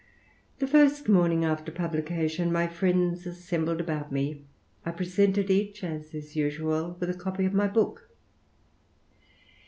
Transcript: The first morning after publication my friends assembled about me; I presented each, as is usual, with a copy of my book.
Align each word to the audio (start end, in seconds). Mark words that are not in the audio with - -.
The 0.57 0.65
first 0.65 1.07
morning 1.07 1.45
after 1.45 1.71
publication 1.71 2.51
my 2.51 2.65
friends 2.65 3.27
assembled 3.27 3.79
about 3.79 4.11
me; 4.11 4.45
I 4.83 4.89
presented 4.89 5.51
each, 5.51 5.83
as 5.83 6.15
is 6.15 6.35
usual, 6.35 6.97
with 6.99 7.11
a 7.11 7.13
copy 7.13 7.45
of 7.45 7.53
my 7.53 7.67
book. 7.67 8.09